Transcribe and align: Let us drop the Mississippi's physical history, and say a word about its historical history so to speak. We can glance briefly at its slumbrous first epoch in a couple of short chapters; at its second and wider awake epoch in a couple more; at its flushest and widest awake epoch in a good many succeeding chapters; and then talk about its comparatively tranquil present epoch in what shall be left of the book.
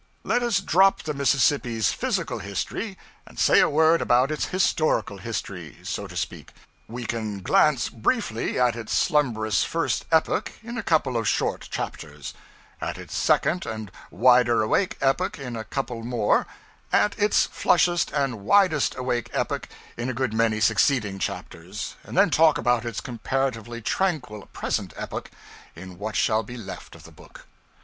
Let 0.23 0.41
us 0.41 0.61
drop 0.61 1.03
the 1.03 1.13
Mississippi's 1.13 1.91
physical 1.93 2.39
history, 2.39 2.97
and 3.27 3.37
say 3.37 3.59
a 3.59 3.69
word 3.69 4.01
about 4.01 4.31
its 4.31 4.45
historical 4.47 5.19
history 5.19 5.77
so 5.83 6.07
to 6.07 6.17
speak. 6.17 6.53
We 6.87 7.05
can 7.05 7.41
glance 7.43 7.87
briefly 7.87 8.59
at 8.59 8.75
its 8.75 8.97
slumbrous 8.97 9.63
first 9.63 10.05
epoch 10.11 10.53
in 10.63 10.75
a 10.75 10.81
couple 10.81 11.17
of 11.17 11.27
short 11.27 11.69
chapters; 11.71 12.33
at 12.81 12.97
its 12.97 13.15
second 13.15 13.67
and 13.67 13.91
wider 14.09 14.63
awake 14.63 14.97
epoch 15.01 15.37
in 15.37 15.55
a 15.55 15.63
couple 15.63 16.01
more; 16.03 16.47
at 16.91 17.13
its 17.19 17.45
flushest 17.45 18.11
and 18.11 18.39
widest 18.41 18.95
awake 18.97 19.29
epoch 19.33 19.69
in 19.97 20.09
a 20.09 20.15
good 20.15 20.33
many 20.33 20.59
succeeding 20.59 21.19
chapters; 21.19 21.93
and 22.03 22.17
then 22.17 22.31
talk 22.31 22.57
about 22.57 22.85
its 22.85 23.01
comparatively 23.01 23.83
tranquil 23.83 24.47
present 24.51 24.95
epoch 24.97 25.29
in 25.75 25.99
what 25.99 26.15
shall 26.15 26.41
be 26.41 26.57
left 26.57 26.95
of 26.95 27.03
the 27.03 27.11
book. 27.11 27.45